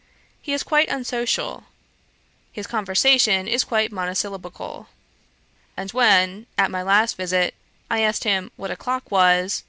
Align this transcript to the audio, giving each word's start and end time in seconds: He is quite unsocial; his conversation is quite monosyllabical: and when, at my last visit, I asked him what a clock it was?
He 0.41 0.51
is 0.51 0.63
quite 0.63 0.89
unsocial; 0.89 1.65
his 2.51 2.65
conversation 2.65 3.47
is 3.47 3.63
quite 3.63 3.91
monosyllabical: 3.91 4.87
and 5.77 5.91
when, 5.91 6.47
at 6.57 6.71
my 6.71 6.81
last 6.81 7.15
visit, 7.17 7.53
I 7.87 8.01
asked 8.01 8.23
him 8.23 8.51
what 8.55 8.71
a 8.71 8.75
clock 8.75 9.03
it 9.05 9.11
was? 9.11 9.59